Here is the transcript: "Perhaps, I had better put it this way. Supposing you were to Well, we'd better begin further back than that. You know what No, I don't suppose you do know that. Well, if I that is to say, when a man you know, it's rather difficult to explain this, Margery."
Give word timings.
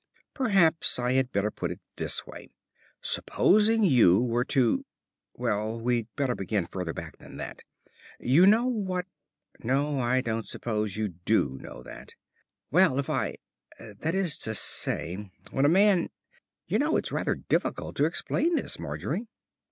"Perhaps, 0.33 0.97
I 0.97 1.11
had 1.13 1.31
better 1.31 1.51
put 1.51 1.69
it 1.69 1.79
this 1.95 2.25
way. 2.25 2.49
Supposing 3.03 3.83
you 3.83 4.19
were 4.23 4.43
to 4.45 4.83
Well, 5.35 5.79
we'd 5.79 6.07
better 6.15 6.33
begin 6.33 6.65
further 6.65 6.91
back 6.91 7.19
than 7.19 7.37
that. 7.37 7.61
You 8.19 8.47
know 8.47 8.65
what 8.65 9.05
No, 9.59 9.99
I 9.99 10.21
don't 10.21 10.47
suppose 10.47 10.97
you 10.97 11.07
do 11.09 11.59
know 11.59 11.83
that. 11.83 12.15
Well, 12.71 12.97
if 12.97 13.11
I 13.11 13.37
that 13.77 14.15
is 14.15 14.39
to 14.39 14.55
say, 14.55 15.29
when 15.51 15.65
a 15.65 15.69
man 15.69 16.09
you 16.65 16.79
know, 16.79 16.95
it's 16.97 17.11
rather 17.11 17.35
difficult 17.35 17.95
to 17.97 18.05
explain 18.05 18.55
this, 18.55 18.79
Margery." 18.79 19.27